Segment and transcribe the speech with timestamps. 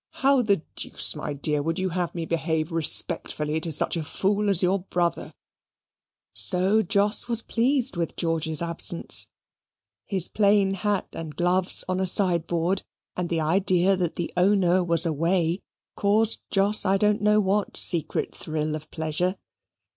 [0.25, 4.49] How the deuce, my dear, would you have me behave respectfully to such a fool
[4.49, 5.31] as your brother?"
[6.33, 9.27] So Jos was pleased with George's absence.
[10.07, 12.81] His plain hat, and gloves on a sideboard,
[13.15, 15.61] and the idea that the owner was away,
[15.95, 19.37] caused Jos I don't know what secret thrill of pleasure.